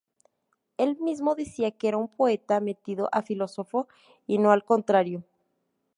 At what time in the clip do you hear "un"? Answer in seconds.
1.97-2.07